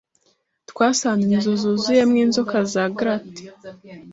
Twasanze 0.69 1.23
inzu 1.35 1.49
yuzuyemo 1.61 2.15
inzoka 2.23 2.57
za 2.71 2.83
garter. 2.97 3.49